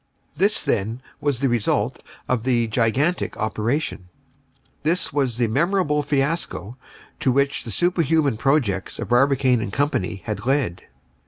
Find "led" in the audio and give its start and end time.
10.47-10.85